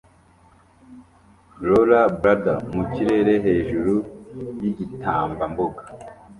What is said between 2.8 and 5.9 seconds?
kirere hejuru yigitambambuga